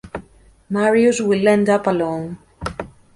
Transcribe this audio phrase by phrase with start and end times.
[0.67, 2.39] Marius will end up alone.